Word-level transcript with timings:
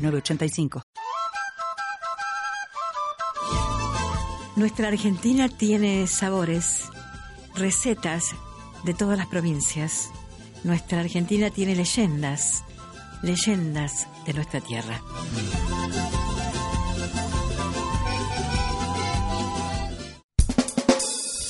906985. 0.00 0.82
Nuestra 4.56 4.88
Argentina 4.88 5.48
tiene 5.48 6.06
sabores, 6.06 6.88
recetas 7.54 8.34
de 8.84 8.94
todas 8.94 9.16
las 9.16 9.26
provincias. 9.26 10.10
Nuestra 10.64 11.00
Argentina 11.00 11.50
tiene 11.50 11.74
leyendas, 11.74 12.64
leyendas 13.22 14.06
de 14.26 14.34
nuestra 14.34 14.60
tierra. 14.60 15.00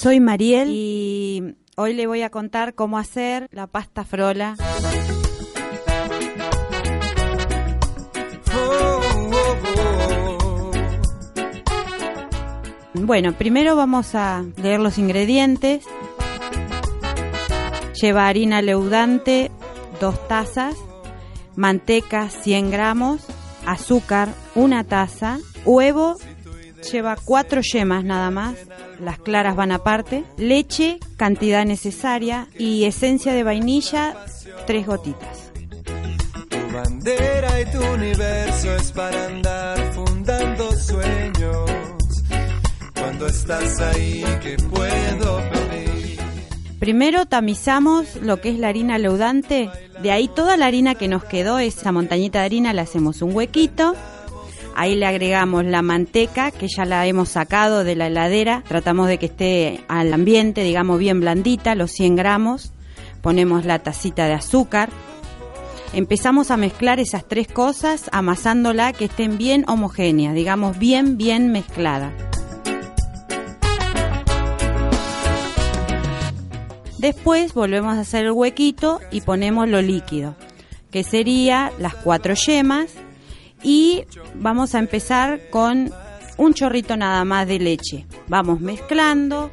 Soy 0.00 0.18
Mariel 0.18 0.70
y 0.70 1.56
hoy 1.76 1.94
le 1.94 2.06
voy 2.06 2.22
a 2.22 2.30
contar 2.30 2.74
cómo 2.74 2.96
hacer 2.96 3.48
la 3.50 3.66
pasta 3.66 4.04
frola. 4.04 4.56
Bueno, 12.94 13.32
primero 13.32 13.76
vamos 13.76 14.14
a 14.14 14.44
leer 14.56 14.80
los 14.80 14.98
ingredientes. 14.98 15.84
Lleva 18.00 18.26
harina 18.26 18.62
leudante, 18.62 19.50
dos 20.00 20.26
tazas, 20.28 20.74
manteca 21.54 22.30
100 22.30 22.70
gramos, 22.70 23.20
azúcar 23.66 24.30
una 24.54 24.84
taza, 24.84 25.38
huevo 25.64 26.16
lleva 26.80 27.16
cuatro 27.22 27.60
yemas 27.60 28.04
nada 28.04 28.30
más, 28.30 28.54
las 28.98 29.18
claras 29.18 29.56
van 29.56 29.72
aparte, 29.72 30.24
leche, 30.36 30.98
cantidad 31.16 31.64
necesaria. 31.64 32.48
Y 32.58 32.84
esencia 32.84 33.32
de 33.32 33.42
vainilla, 33.42 34.16
tres 34.66 34.86
gotitas. 34.86 35.52
Tu 36.48 36.74
bandera 36.74 37.60
y 37.60 37.64
tu 37.66 37.84
universo 37.84 38.74
es 38.74 38.92
para 38.92 39.26
andar 39.26 39.69
estás 43.30 43.80
ahí, 43.80 44.24
¿qué 44.42 44.56
puedo 44.68 45.38
pedir? 45.50 46.18
Primero 46.78 47.26
tamizamos 47.26 48.16
lo 48.16 48.40
que 48.40 48.50
es 48.50 48.58
la 48.58 48.68
harina 48.68 48.98
leudante, 48.98 49.70
de 50.02 50.10
ahí 50.10 50.28
toda 50.28 50.56
la 50.56 50.66
harina 50.66 50.96
que 50.96 51.08
nos 51.08 51.24
quedó, 51.24 51.58
esa 51.58 51.92
montañita 51.92 52.40
de 52.40 52.46
harina, 52.46 52.72
le 52.72 52.80
hacemos 52.80 53.22
un 53.22 53.34
huequito, 53.34 53.94
Ahí 54.76 54.94
le 54.94 55.04
agregamos 55.04 55.64
la 55.64 55.82
manteca 55.82 56.52
que 56.52 56.68
ya 56.68 56.84
la 56.84 57.04
hemos 57.06 57.30
sacado 57.30 57.84
de 57.84 57.96
la 57.96 58.06
heladera. 58.06 58.62
Tratamos 58.66 59.08
de 59.08 59.18
que 59.18 59.26
esté 59.26 59.84
al 59.88 60.14
ambiente, 60.14 60.62
digamos, 60.62 60.98
bien 60.98 61.20
blandita, 61.20 61.74
los 61.74 61.90
100 61.90 62.16
gramos. 62.16 62.72
Ponemos 63.20 63.66
la 63.66 63.80
tacita 63.80 64.26
de 64.26 64.34
azúcar. 64.34 64.88
Empezamos 65.92 66.50
a 66.50 66.56
mezclar 66.56 67.00
esas 67.00 67.26
tres 67.26 67.48
cosas 67.48 68.08
amasándola 68.12 68.92
que 68.92 69.06
estén 69.06 69.36
bien 69.36 69.64
homogéneas, 69.68 70.34
digamos, 70.34 70.78
bien, 70.78 71.18
bien 71.18 71.50
mezclada. 71.50 72.29
Después 77.00 77.54
volvemos 77.54 77.96
a 77.96 78.00
hacer 78.00 78.26
el 78.26 78.32
huequito 78.32 79.00
y 79.10 79.22
ponemos 79.22 79.66
lo 79.66 79.80
líquido, 79.80 80.36
que 80.90 81.02
sería 81.02 81.72
las 81.78 81.94
cuatro 81.94 82.34
yemas 82.34 82.90
y 83.62 84.02
vamos 84.34 84.74
a 84.74 84.80
empezar 84.80 85.48
con 85.48 85.90
un 86.36 86.52
chorrito 86.52 86.98
nada 86.98 87.24
más 87.24 87.48
de 87.48 87.58
leche. 87.58 88.04
Vamos 88.28 88.60
mezclando, 88.60 89.50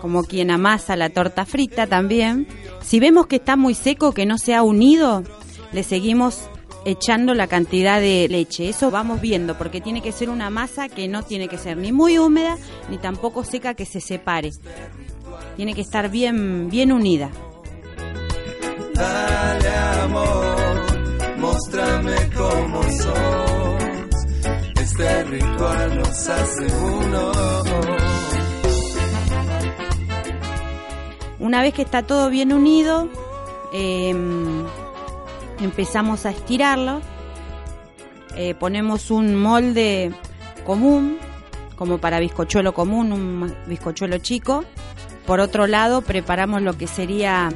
como 0.00 0.22
quien 0.22 0.52
amasa 0.52 0.94
la 0.94 1.10
torta 1.10 1.44
frita 1.44 1.88
también. 1.88 2.46
Si 2.82 3.00
vemos 3.00 3.26
que 3.26 3.36
está 3.36 3.56
muy 3.56 3.74
seco, 3.74 4.12
que 4.12 4.24
no 4.24 4.38
se 4.38 4.54
ha 4.54 4.62
unido, 4.62 5.24
le 5.72 5.82
seguimos 5.82 6.48
echando 6.84 7.34
la 7.34 7.48
cantidad 7.48 8.00
de 8.00 8.28
leche. 8.30 8.68
Eso 8.68 8.92
vamos 8.92 9.20
viendo, 9.20 9.58
porque 9.58 9.80
tiene 9.80 10.02
que 10.02 10.12
ser 10.12 10.30
una 10.30 10.50
masa 10.50 10.88
que 10.88 11.08
no 11.08 11.24
tiene 11.24 11.48
que 11.48 11.58
ser 11.58 11.78
ni 11.78 11.90
muy 11.90 12.16
húmeda, 12.16 12.56
ni 12.88 12.98
tampoco 12.98 13.42
seca 13.42 13.74
que 13.74 13.86
se 13.86 14.00
separe. 14.00 14.52
Tiene 15.56 15.74
que 15.74 15.80
estar 15.80 16.10
bien, 16.10 16.68
bien 16.68 16.92
unida. 16.92 17.30
Dale 18.94 19.76
amor, 20.02 21.38
mostrame 21.38 22.14
cómo 22.36 22.82
sos. 22.82 23.76
Este 24.80 25.24
ritual 25.24 25.98
nos 25.98 26.28
hace 26.28 26.66
uno. 26.66 27.32
Una 31.38 31.62
vez 31.62 31.74
que 31.74 31.82
está 31.82 32.02
todo 32.02 32.28
bien 32.28 32.52
unido, 32.52 33.08
em, 33.72 34.64
empezamos 35.60 36.26
a 36.26 36.30
estirarlo. 36.30 37.00
Eh, 38.36 38.54
ponemos 38.54 39.10
un 39.10 39.36
molde 39.36 40.12
común, 40.66 41.18
como 41.76 41.98
para 41.98 42.20
bizcochuelo 42.20 42.74
común, 42.74 43.12
un 43.12 43.54
bizcochuelo 43.66 44.18
chico. 44.18 44.64
Por 45.26 45.40
otro 45.40 45.66
lado, 45.66 46.02
preparamos 46.02 46.62
lo 46.62 46.78
que 46.78 46.86
sería 46.86 47.50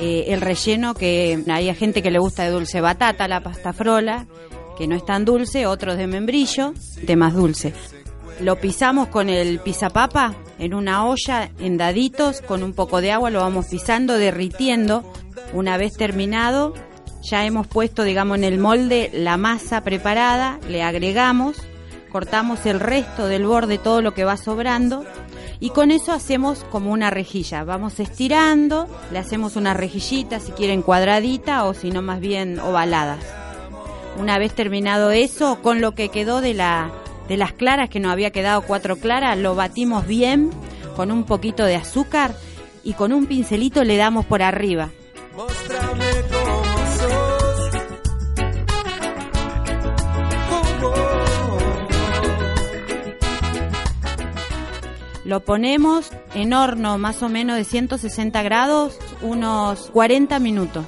eh, 0.00 0.26
el 0.28 0.40
relleno, 0.40 0.94
que 0.94 1.42
hay 1.48 1.74
gente 1.74 2.02
que 2.02 2.10
le 2.10 2.18
gusta 2.18 2.44
de 2.44 2.50
dulce 2.50 2.80
batata, 2.80 3.28
la 3.28 3.42
pasta 3.42 3.72
frola, 3.72 4.26
que 4.76 4.86
no 4.86 4.96
es 4.96 5.04
tan 5.04 5.24
dulce, 5.24 5.66
otros 5.66 5.96
de 5.96 6.06
membrillo, 6.06 6.72
de 7.02 7.16
más 7.16 7.34
dulce. 7.34 7.72
Lo 8.40 8.56
pisamos 8.56 9.08
con 9.08 9.28
el 9.28 9.60
pisapapa 9.60 10.34
en 10.58 10.74
una 10.74 11.06
olla 11.06 11.50
en 11.58 11.76
daditos 11.76 12.40
con 12.40 12.62
un 12.62 12.72
poco 12.72 13.00
de 13.00 13.12
agua, 13.12 13.30
lo 13.30 13.40
vamos 13.40 13.66
pisando, 13.66 14.18
derritiendo. 14.18 15.04
Una 15.52 15.76
vez 15.76 15.94
terminado, 15.96 16.74
ya 17.22 17.44
hemos 17.44 17.66
puesto, 17.68 18.02
digamos, 18.02 18.38
en 18.38 18.44
el 18.44 18.58
molde 18.58 19.10
la 19.12 19.36
masa 19.36 19.82
preparada, 19.82 20.58
le 20.68 20.82
agregamos, 20.82 21.56
cortamos 22.10 22.66
el 22.66 22.80
resto 22.80 23.26
del 23.28 23.46
borde, 23.46 23.78
todo 23.78 24.02
lo 24.02 24.14
que 24.14 24.24
va 24.24 24.36
sobrando, 24.36 25.04
y 25.64 25.70
con 25.70 25.90
eso 25.90 26.12
hacemos 26.12 26.62
como 26.70 26.92
una 26.92 27.08
rejilla. 27.08 27.64
Vamos 27.64 27.98
estirando, 27.98 28.86
le 29.10 29.18
hacemos 29.18 29.56
una 29.56 29.72
rejillita, 29.72 30.38
si 30.38 30.52
quieren 30.52 30.82
cuadradita 30.82 31.64
o 31.64 31.72
si 31.72 31.90
no 31.90 32.02
más 32.02 32.20
bien 32.20 32.60
ovaladas. 32.60 33.24
Una 34.20 34.38
vez 34.38 34.54
terminado 34.54 35.10
eso, 35.10 35.62
con 35.62 35.80
lo 35.80 35.92
que 35.94 36.10
quedó 36.10 36.42
de 36.42 36.52
la 36.52 36.90
de 37.28 37.38
las 37.38 37.54
claras, 37.54 37.88
que 37.88 37.98
nos 37.98 38.12
había 38.12 38.30
quedado 38.30 38.60
cuatro 38.60 38.96
claras, 38.96 39.38
lo 39.38 39.54
batimos 39.54 40.06
bien 40.06 40.50
con 40.96 41.10
un 41.10 41.24
poquito 41.24 41.64
de 41.64 41.76
azúcar 41.76 42.36
y 42.82 42.92
con 42.92 43.14
un 43.14 43.24
pincelito 43.24 43.84
le 43.84 43.96
damos 43.96 44.26
por 44.26 44.42
arriba. 44.42 44.90
Lo 55.24 55.40
ponemos 55.40 56.10
en 56.34 56.52
horno 56.52 56.98
más 56.98 57.22
o 57.22 57.28
menos 57.28 57.56
de 57.56 57.64
160 57.64 58.42
grados, 58.42 58.98
unos 59.22 59.90
40 59.90 60.38
minutos. 60.38 60.84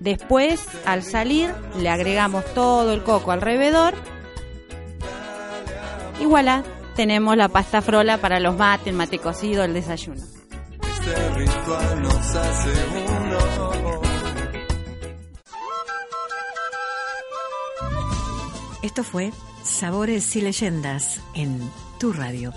Después, 0.00 0.66
al 0.84 1.04
salir, 1.04 1.54
le 1.78 1.88
agregamos 1.88 2.44
todo 2.54 2.92
el 2.92 3.04
coco 3.04 3.30
alrededor. 3.30 3.94
Y 6.18 6.24
voilà, 6.24 6.64
tenemos 6.96 7.36
la 7.36 7.48
pasta 7.48 7.80
frola 7.82 8.18
para 8.18 8.40
los 8.40 8.56
mates, 8.56 8.88
el 8.88 8.94
mate 8.94 9.20
cocido, 9.20 9.62
el 9.62 9.74
desayuno. 9.74 10.20
Este 10.20 11.28
ritual 11.34 12.02
nos 12.02 12.34
hace 12.34 12.70
uno. 13.20 13.31
Esto 18.82 19.04
fue 19.04 19.32
Sabores 19.62 20.34
y 20.34 20.40
Leyendas 20.40 21.20
en 21.34 21.70
Tu 21.98 22.12
Radio. 22.12 22.52